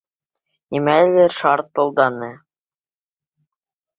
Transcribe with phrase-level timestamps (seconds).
[0.75, 2.31] Нимәлер шартылданы!